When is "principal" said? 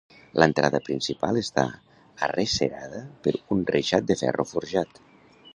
0.87-1.37